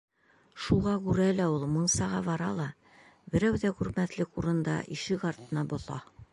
Шуға 0.67 0.93
күрә 1.07 1.27
ул 1.57 1.65
мунсаға 1.73 2.23
бара 2.29 2.49
ла 2.61 2.67
берәү 3.35 3.61
ҙә 3.67 3.73
күрмәҫлек 3.83 4.43
урында 4.43 4.81
ишек 4.99 5.31
артына 5.35 5.69
боҫа. 5.75 6.05